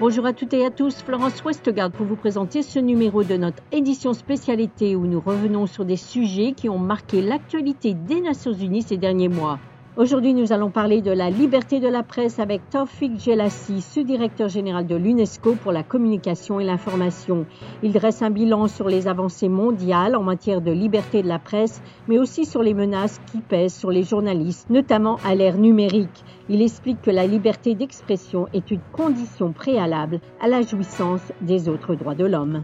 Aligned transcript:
Bonjour 0.00 0.24
à 0.24 0.32
toutes 0.32 0.54
et 0.54 0.64
à 0.64 0.70
tous, 0.70 1.02
Florence 1.02 1.44
Westgard 1.44 1.90
pour 1.90 2.06
vous 2.06 2.16
présenter 2.16 2.62
ce 2.62 2.78
numéro 2.78 3.22
de 3.22 3.36
notre 3.36 3.62
édition 3.70 4.14
spécialité 4.14 4.96
où 4.96 5.06
nous 5.06 5.20
revenons 5.20 5.66
sur 5.66 5.84
des 5.84 5.96
sujets 5.96 6.52
qui 6.52 6.70
ont 6.70 6.78
marqué 6.78 7.20
l'actualité 7.20 7.92
des 7.92 8.22
Nations 8.22 8.54
Unies 8.54 8.80
ces 8.80 8.96
derniers 8.96 9.28
mois. 9.28 9.58
Aujourd'hui, 10.00 10.32
nous 10.32 10.50
allons 10.50 10.70
parler 10.70 11.02
de 11.02 11.10
la 11.10 11.28
liberté 11.28 11.78
de 11.78 11.86
la 11.86 12.02
presse 12.02 12.38
avec 12.38 12.62
Taufik 12.70 13.20
Gelassi, 13.20 13.82
sous-directeur 13.82 14.48
général 14.48 14.86
de 14.86 14.96
l'UNESCO 14.96 15.56
pour 15.56 15.72
la 15.72 15.82
communication 15.82 16.58
et 16.58 16.64
l'information. 16.64 17.44
Il 17.82 17.92
dresse 17.92 18.22
un 18.22 18.30
bilan 18.30 18.66
sur 18.66 18.88
les 18.88 19.08
avancées 19.08 19.50
mondiales 19.50 20.16
en 20.16 20.22
matière 20.22 20.62
de 20.62 20.70
liberté 20.70 21.22
de 21.22 21.28
la 21.28 21.38
presse, 21.38 21.82
mais 22.08 22.18
aussi 22.18 22.46
sur 22.46 22.62
les 22.62 22.72
menaces 22.72 23.20
qui 23.30 23.40
pèsent 23.42 23.74
sur 23.74 23.90
les 23.90 24.02
journalistes, 24.02 24.70
notamment 24.70 25.18
à 25.22 25.34
l'ère 25.34 25.58
numérique. 25.58 26.24
Il 26.48 26.62
explique 26.62 27.02
que 27.02 27.10
la 27.10 27.26
liberté 27.26 27.74
d'expression 27.74 28.48
est 28.54 28.70
une 28.70 28.80
condition 28.92 29.52
préalable 29.52 30.20
à 30.40 30.48
la 30.48 30.62
jouissance 30.62 31.20
des 31.42 31.68
autres 31.68 31.94
droits 31.94 32.14
de 32.14 32.24
l'homme. 32.24 32.62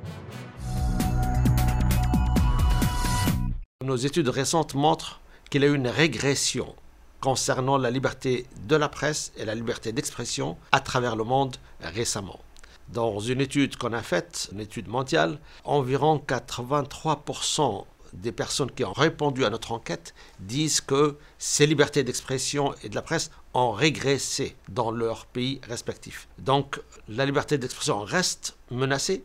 Nos 3.85 3.97
études 3.97 4.31
récentes 4.31 4.75
montrent 4.75 5.21
qu'il 5.51 5.61
y 5.61 5.65
a 5.67 5.69
eu 5.69 5.75
une 5.75 5.89
régression 5.89 6.75
concernant 7.21 7.79
la 7.79 7.91
liberté 7.91 8.47
de 8.67 8.77
la 8.77 8.89
presse 8.89 9.33
et 9.37 9.45
la 9.45 9.55
liberté 9.55 9.93
d'expression 9.93 10.57
à 10.73 10.81
travers 10.81 11.17
le 11.17 11.25
monde 11.25 11.57
récemment. 11.81 12.41
Dans 12.89 13.19
une 13.19 13.41
étude 13.41 13.77
qu'on 13.77 13.93
a 13.93 14.03
faite, 14.03 14.49
une 14.53 14.61
étude 14.61 14.89
mondiale, 14.89 15.41
environ 15.65 16.23
83% 16.25 17.85
des 18.13 18.33
personnes 18.33 18.71
qui 18.71 18.85
ont 18.85 18.93
répondu 18.93 19.45
à 19.45 19.51
notre 19.51 19.73
enquête 19.73 20.15
disent 20.41 20.81
que 20.81 21.17
ces 21.39 21.67
libertés 21.67 22.05
d'expression 22.05 22.75
et 22.83 22.89
de 22.89 22.95
la 22.95 23.03
presse 23.03 23.31
ont 23.55 23.73
régressé 23.73 24.57
dans 24.69 24.91
leurs 24.91 25.27
pays 25.27 25.61
respectifs. 25.69 26.29
Donc 26.39 26.81
la 27.09 27.27
liberté 27.27 27.59
d'expression 27.59 28.01
reste 28.01 28.57
menacée, 28.71 29.25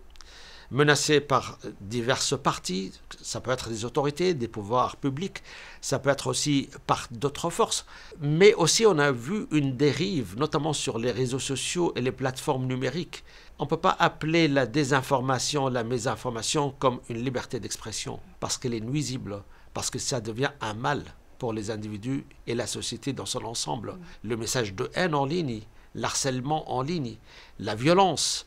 menacée 0.71 1.19
par 1.19 1.59
diverses 1.81 2.37
parties, 2.41 2.93
ça 3.21 3.41
peut 3.41 3.51
être 3.51 3.69
des 3.69 3.83
autorités, 3.83 4.33
des 4.33 4.47
pouvoirs 4.47 4.95
publics, 4.95 5.43
ça 5.81 5.99
peut 5.99 6.09
être 6.09 6.27
aussi 6.27 6.69
par 6.87 7.07
d'autres 7.11 7.49
forces, 7.49 7.85
mais 8.21 8.53
aussi 8.53 8.85
on 8.85 8.97
a 8.97 9.11
vu 9.11 9.47
une 9.51 9.75
dérive, 9.75 10.37
notamment 10.37 10.73
sur 10.73 10.97
les 10.97 11.11
réseaux 11.11 11.39
sociaux 11.39 11.91
et 11.95 12.01
les 12.01 12.13
plateformes 12.13 12.65
numériques. 12.65 13.23
On 13.59 13.65
ne 13.65 13.69
peut 13.69 13.77
pas 13.77 13.95
appeler 13.99 14.47
la 14.47 14.65
désinformation, 14.65 15.67
la 15.67 15.83
mésinformation 15.83 16.73
comme 16.79 17.01
une 17.09 17.23
liberté 17.23 17.59
d'expression, 17.59 18.19
parce 18.39 18.57
qu'elle 18.57 18.73
est 18.73 18.79
nuisible, 18.79 19.43
parce 19.73 19.89
que 19.89 19.99
ça 19.99 20.21
devient 20.21 20.51
un 20.61 20.73
mal 20.73 21.03
pour 21.37 21.53
les 21.53 21.69
individus 21.69 22.25
et 22.47 22.55
la 22.55 22.67
société 22.67 23.13
dans 23.13 23.25
son 23.25 23.43
ensemble. 23.45 23.97
Le 24.23 24.37
message 24.37 24.73
de 24.73 24.89
haine 24.93 25.15
en 25.15 25.25
ligne, 25.25 25.61
l'harcèlement 25.95 26.71
en 26.71 26.81
ligne, 26.81 27.17
la 27.59 27.75
violence, 27.75 28.45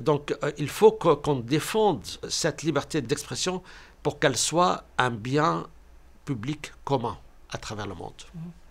donc 0.00 0.36
euh, 0.42 0.52
il 0.58 0.68
faut 0.68 0.92
qu'on 0.92 1.36
défende 1.36 2.02
cette 2.28 2.62
liberté 2.62 3.00
d'expression 3.00 3.62
pour 4.02 4.18
qu'elle 4.18 4.36
soit 4.36 4.84
un 4.98 5.10
bien 5.10 5.66
public 6.24 6.72
commun 6.84 7.16
à 7.50 7.58
travers 7.58 7.86
le 7.86 7.94
monde. 7.94 8.12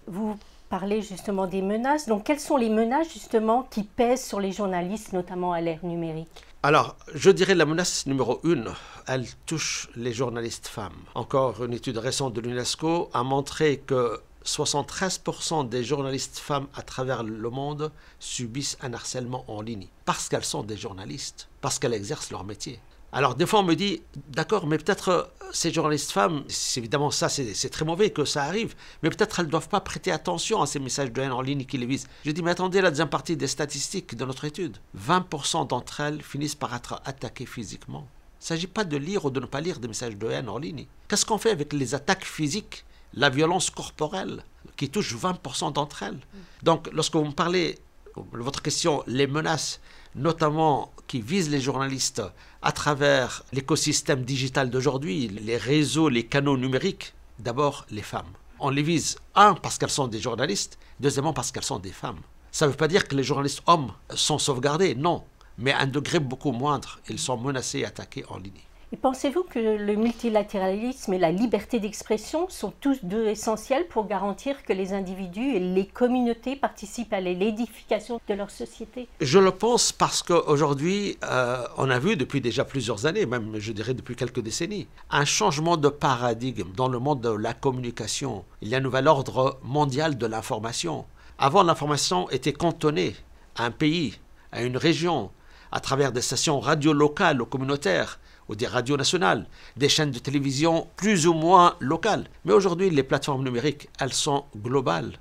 Vous 0.07 0.38
parlez 0.69 1.02
justement 1.02 1.47
des 1.47 1.61
menaces. 1.61 2.07
Donc 2.07 2.25
quelles 2.25 2.39
sont 2.39 2.57
les 2.57 2.69
menaces 2.69 3.11
justement 3.13 3.63
qui 3.69 3.83
pèsent 3.83 4.25
sur 4.25 4.39
les 4.39 4.52
journalistes, 4.52 5.13
notamment 5.13 5.53
à 5.53 5.61
l'ère 5.61 5.83
numérique? 5.85 6.43
Alors, 6.65 6.95
je 7.13 7.30
dirais 7.30 7.55
la 7.55 7.65
menace 7.65 8.05
numéro 8.05 8.39
une, 8.43 8.69
elle 9.05 9.27
touche 9.45 9.89
les 9.97 10.13
journalistes 10.13 10.67
femmes. 10.67 10.95
Encore 11.13 11.63
une 11.65 11.73
étude 11.73 11.97
récente 11.97 12.33
de 12.33 12.39
l'UNESCO 12.39 13.09
a 13.13 13.23
montré 13.23 13.80
que 13.85 14.21
73% 14.45 15.69
des 15.69 15.83
journalistes 15.83 16.38
femmes 16.38 16.67
à 16.75 16.81
travers 16.81 17.23
le 17.23 17.49
monde 17.49 17.91
subissent 18.19 18.77
un 18.81 18.94
harcèlement 18.94 19.45
en 19.47 19.61
ligne 19.61 19.88
parce 20.05 20.30
qu'elles 20.30 20.44
sont 20.44 20.63
des 20.63 20.77
journalistes, 20.77 21.49
parce 21.61 21.80
qu'elles 21.80 21.94
exercent 21.94 22.31
leur 22.31 22.44
métier. 22.44 22.80
Alors 23.15 23.36
des 23.36 23.45
fois 23.45 23.59
on 23.59 23.64
me 23.64 23.76
dit, 23.76 24.02
d'accord, 24.30 24.65
mais 24.65 24.80
peut-être 24.80 25.09
euh, 25.09 25.21
ces 25.52 25.71
journalistes 25.71 26.11
femmes, 26.11 26.43
évidemment 26.76 27.11
ça 27.11 27.30
c'est 27.30 27.70
très 27.70 27.86
mauvais 27.86 28.09
que 28.09 28.26
ça 28.26 28.43
arrive, 28.43 28.73
mais 29.04 29.11
peut-être 29.11 29.39
elles 29.39 29.45
ne 29.45 29.52
doivent 29.52 29.70
pas 29.70 29.81
prêter 29.81 30.11
attention 30.11 30.64
à 30.64 30.65
ces 30.65 30.80
messages 30.80 31.11
de 31.11 31.21
haine 31.21 31.31
en 31.31 31.42
ligne 31.42 31.65
qui 31.65 31.77
les 31.77 31.86
visent. 31.86 32.08
Je 32.25 32.31
dis, 32.31 32.42
mais 32.42 32.52
attendez 32.52 32.81
la 32.81 32.89
deuxième 32.89 33.10
partie 33.10 33.37
des 33.37 33.45
statistiques 33.48 34.15
de 34.15 34.25
notre 34.25 34.45
étude. 34.45 34.77
20% 34.98 35.67
d'entre 35.67 35.99
elles 35.99 36.23
finissent 36.23 36.55
par 36.55 36.73
être 36.73 37.02
attaquées 37.05 37.45
physiquement. 37.45 38.08
Il 38.42 38.45
ne 38.45 38.48
s'agit 38.48 38.67
pas 38.67 38.83
de 38.83 38.98
lire 38.98 39.25
ou 39.25 39.30
de 39.30 39.39
ne 39.39 39.45
pas 39.45 39.61
lire 39.61 39.80
des 39.80 39.87
messages 39.87 40.17
de 40.17 40.27
haine 40.27 40.49
en 40.49 40.58
ligne. 40.58 40.87
Qu'est-ce 41.08 41.25
qu'on 41.25 41.37
fait 41.37 41.52
avec 41.52 41.71
les 41.71 41.93
attaques 41.93 42.25
physiques 42.25 42.83
la 43.13 43.29
violence 43.29 43.69
corporelle 43.69 44.43
qui 44.77 44.89
touche 44.89 45.15
20% 45.15 45.73
d'entre 45.73 46.03
elles. 46.03 46.19
Donc, 46.63 46.89
lorsque 46.93 47.15
vous 47.15 47.25
me 47.25 47.31
parlez, 47.31 47.77
votre 48.15 48.61
question, 48.61 49.03
les 49.07 49.27
menaces, 49.27 49.79
notamment 50.15 50.91
qui 51.07 51.21
visent 51.21 51.49
les 51.49 51.61
journalistes 51.61 52.21
à 52.61 52.71
travers 52.71 53.43
l'écosystème 53.51 54.23
digital 54.23 54.69
d'aujourd'hui, 54.69 55.27
les 55.27 55.57
réseaux, 55.57 56.09
les 56.09 56.25
canaux 56.25 56.57
numériques, 56.57 57.13
d'abord 57.39 57.85
les 57.91 58.01
femmes. 58.01 58.31
On 58.59 58.69
les 58.69 58.83
vise, 58.83 59.17
un, 59.35 59.55
parce 59.55 59.77
qu'elles 59.77 59.89
sont 59.89 60.07
des 60.07 60.19
journalistes, 60.19 60.77
deuxièmement, 60.99 61.33
parce 61.33 61.51
qu'elles 61.51 61.63
sont 61.63 61.80
des 61.80 61.91
femmes. 61.91 62.19
Ça 62.51 62.65
ne 62.65 62.71
veut 62.71 62.77
pas 62.77 62.87
dire 62.87 63.07
que 63.07 63.15
les 63.15 63.23
journalistes 63.23 63.63
hommes 63.67 63.91
sont 64.13 64.37
sauvegardés, 64.37 64.95
non, 64.95 65.23
mais 65.57 65.71
à 65.71 65.81
un 65.81 65.87
degré 65.87 66.19
beaucoup 66.19 66.51
moindre, 66.51 66.99
ils 67.09 67.19
sont 67.19 67.37
menacés 67.37 67.80
et 67.80 67.85
attaqués 67.85 68.25
en 68.30 68.37
ligne. 68.37 68.53
Et 68.93 68.95
pensez-vous 68.95 69.42
que 69.42 69.58
le 69.58 69.95
multilatéralisme 69.95 71.14
et 71.14 71.17
la 71.17 71.31
liberté 71.31 71.80
d'expression 71.80 72.48
sont 72.48 72.71
tous 72.80 72.99
deux 73.02 73.26
essentiels 73.26 73.87
pour 73.87 74.05
garantir 74.05 74.64
que 74.64 74.71
les 74.71 74.93
individus 74.93 75.55
et 75.55 75.59
les 75.59 75.87
communautés 75.87 76.55
participent 76.55 77.11
à 77.11 77.20
l'édification 77.20 78.21
de 78.30 78.33
leur 78.36 78.52
société? 78.52 79.08
Je 79.20 79.39
le 79.39 79.49
pense 79.49 79.92
parce 79.92 80.21
qu'aujourd'hui, 80.21 81.17
euh, 81.23 81.64
on 81.77 81.89
a 81.89 81.98
vu 81.98 82.15
depuis 82.15 82.39
déjà 82.39 82.65
plusieurs 82.65 83.08
années, 83.08 83.26
même 83.26 83.58
je 83.58 83.71
dirais 83.71 83.95
depuis 83.95 84.15
quelques 84.15 84.42
décennies, 84.42 84.87
un 85.10 85.25
changement 85.25 85.75
de 85.75 85.89
paradigme 85.89 86.71
dans 86.75 86.87
le 86.87 86.99
monde 86.99 87.21
de 87.21 87.31
la 87.31 87.55
communication. 87.55 88.45
Il 88.61 88.67
y 88.67 88.75
a 88.75 88.77
un 88.77 88.81
nouvel 88.81 89.08
ordre 89.08 89.60
mondial 89.64 90.20
de 90.20 90.27
l'information. 90.27 91.05
Avant, 91.39 91.64
l'information 91.64 92.30
était 92.30 92.54
cantonnée 92.54 93.15
à 93.55 93.65
un 93.65 93.71
pays, 93.71 94.20
à 94.52 94.61
une 94.61 94.77
région, 94.77 95.31
à 95.71 95.80
travers 95.80 96.11
des 96.11 96.21
stations 96.21 96.60
radio 96.60 96.93
locales 96.93 97.42
ou 97.42 97.48
communautaires 97.48 98.20
ou 98.49 98.55
des 98.55 98.67
radios 98.67 98.98
nationales, 98.98 99.48
des 99.77 99.89
chaînes 99.89 100.11
de 100.11 100.20
télévision 100.20 100.87
plus 100.95 101.27
ou 101.27 101.33
moins 101.33 101.76
locales. 101.80 102.26
Mais 102.45 102.54
aujourd'hui, 102.54 102.89
les 102.89 103.04
plateformes 103.04 103.43
numériques, 103.43 103.89
elles 103.99 104.14
sont 104.14 104.45
globales. 104.55 105.14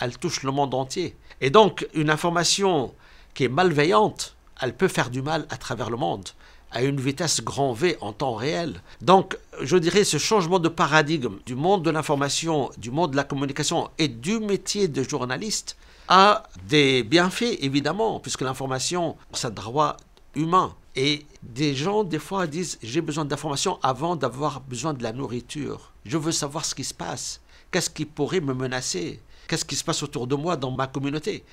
Elles 0.00 0.18
touchent 0.18 0.42
le 0.42 0.52
monde 0.52 0.74
entier. 0.74 1.16
Et 1.40 1.50
donc, 1.50 1.86
une 1.94 2.10
information 2.10 2.94
qui 3.34 3.44
est 3.44 3.48
malveillante, 3.48 4.36
elle 4.60 4.76
peut 4.76 4.88
faire 4.88 5.10
du 5.10 5.22
mal 5.22 5.46
à 5.50 5.56
travers 5.56 5.90
le 5.90 5.96
monde 5.96 6.28
à 6.72 6.82
une 6.82 7.00
vitesse 7.00 7.42
grand 7.42 7.72
V 7.72 7.96
en 8.00 8.12
temps 8.12 8.34
réel. 8.34 8.82
Donc, 9.00 9.38
je 9.62 9.76
dirais 9.76 10.04
ce 10.04 10.18
changement 10.18 10.58
de 10.58 10.68
paradigme 10.68 11.36
du 11.46 11.54
monde 11.54 11.82
de 11.82 11.90
l'information, 11.90 12.70
du 12.76 12.90
monde 12.90 13.12
de 13.12 13.16
la 13.16 13.24
communication 13.24 13.88
et 13.98 14.08
du 14.08 14.40
métier 14.40 14.88
de 14.88 15.02
journaliste 15.02 15.76
a 16.08 16.44
des 16.68 17.02
bienfaits, 17.02 17.58
évidemment, 17.60 18.20
puisque 18.20 18.42
l'information, 18.42 19.16
c'est 19.32 19.46
un 19.46 19.50
droit 19.50 19.96
humain. 20.34 20.74
Et 20.96 21.26
des 21.42 21.74
gens, 21.74 22.04
des 22.04 22.18
fois, 22.18 22.46
disent 22.46 22.78
J'ai 22.82 23.02
besoin 23.02 23.26
d'informations 23.26 23.78
avant 23.82 24.16
d'avoir 24.16 24.60
besoin 24.62 24.94
de 24.94 25.02
la 25.02 25.12
nourriture. 25.12 25.92
Je 26.06 26.16
veux 26.16 26.32
savoir 26.32 26.64
ce 26.64 26.74
qui 26.74 26.84
se 26.84 26.94
passe. 26.94 27.42
Qu'est-ce 27.70 27.90
qui 27.90 28.06
pourrait 28.06 28.40
me 28.40 28.54
menacer? 28.54 29.20
Qu'est-ce 29.46 29.64
qui 29.64 29.76
se 29.76 29.84
passe 29.84 30.02
autour 30.02 30.26
de 30.26 30.34
moi 30.34 30.56
dans 30.56 30.70
ma 30.70 30.86
communauté? 30.86 31.44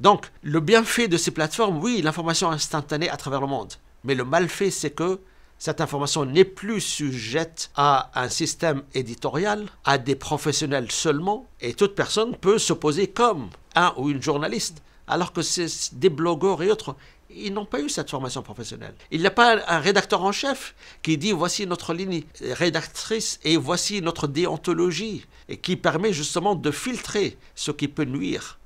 Donc, 0.00 0.30
le 0.42 0.60
bienfait 0.60 1.08
de 1.08 1.16
ces 1.16 1.30
plateformes, 1.30 1.78
oui, 1.78 2.00
l'information 2.02 2.50
instantanée 2.50 3.08
à 3.08 3.16
travers 3.16 3.40
le 3.40 3.46
monde. 3.46 3.74
Mais 4.04 4.14
le 4.14 4.24
malfait, 4.24 4.70
c'est 4.70 4.90
que 4.90 5.20
cette 5.58 5.80
information 5.80 6.24
n'est 6.24 6.44
plus 6.44 6.80
sujette 6.80 7.70
à 7.76 8.10
un 8.14 8.28
système 8.28 8.82
éditorial, 8.94 9.66
à 9.84 9.98
des 9.98 10.16
professionnels 10.16 10.90
seulement, 10.90 11.46
et 11.60 11.74
toute 11.74 11.94
personne 11.94 12.36
peut 12.36 12.58
s'opposer 12.58 13.08
comme 13.08 13.48
un 13.74 13.94
ou 13.96 14.10
une 14.10 14.22
journaliste, 14.22 14.82
alors 15.06 15.32
que 15.32 15.42
c'est 15.42 15.94
des 15.94 16.10
blogueurs 16.10 16.62
et 16.62 16.70
autres 16.70 16.96
ils 17.36 17.52
n'ont 17.52 17.66
pas 17.66 17.80
eu 17.80 17.88
cette 17.88 18.10
formation 18.10 18.42
professionnelle. 18.42 18.94
Il 19.10 19.20
n'y 19.20 19.26
a 19.26 19.30
pas 19.30 19.58
un 19.68 19.78
rédacteur 19.78 20.22
en 20.22 20.32
chef 20.32 20.74
qui 21.02 21.18
dit 21.18 21.32
voici 21.32 21.66
notre 21.66 21.92
ligne 21.94 22.22
rédactrice 22.40 23.38
et 23.44 23.56
voici 23.56 24.00
notre 24.02 24.26
déontologie 24.26 25.24
et 25.48 25.58
qui 25.58 25.76
permet 25.76 26.12
justement 26.12 26.54
de 26.54 26.70
filtrer 26.70 27.36
ce 27.54 27.70
qui 27.70 27.88
peut 27.88 28.04
nuire. 28.04 28.58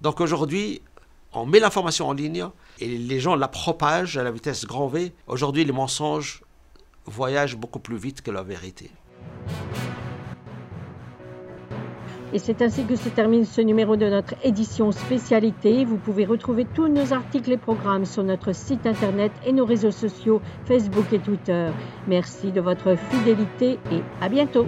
Donc 0.00 0.20
aujourd'hui, 0.20 0.82
on 1.32 1.46
met 1.46 1.60
l'information 1.60 2.08
en 2.08 2.12
ligne 2.12 2.46
et 2.78 2.86
les 2.86 3.20
gens 3.20 3.36
la 3.36 3.48
propagent 3.48 4.16
à 4.16 4.22
la 4.22 4.30
vitesse 4.30 4.64
grand 4.64 4.88
V. 4.88 5.12
Aujourd'hui, 5.26 5.64
les 5.64 5.72
mensonges 5.72 6.42
voyagent 7.06 7.56
beaucoup 7.56 7.80
plus 7.80 7.96
vite 7.96 8.22
que 8.22 8.30
la 8.30 8.42
vérité. 8.42 8.90
Et 12.32 12.38
c'est 12.38 12.62
ainsi 12.62 12.84
que 12.84 12.96
se 12.96 13.08
termine 13.08 13.44
ce 13.44 13.60
numéro 13.60 13.96
de 13.96 14.08
notre 14.08 14.34
édition 14.44 14.92
spécialité. 14.92 15.84
Vous 15.84 15.96
pouvez 15.96 16.24
retrouver 16.24 16.64
tous 16.64 16.88
nos 16.88 17.12
articles 17.12 17.50
et 17.50 17.56
programmes 17.56 18.04
sur 18.04 18.22
notre 18.22 18.52
site 18.54 18.86
internet 18.86 19.32
et 19.44 19.52
nos 19.52 19.64
réseaux 19.64 19.90
sociaux 19.90 20.40
Facebook 20.66 21.12
et 21.12 21.18
Twitter. 21.18 21.70
Merci 22.06 22.52
de 22.52 22.60
votre 22.60 22.96
fidélité 22.96 23.78
et 23.90 24.02
à 24.20 24.28
bientôt. 24.28 24.66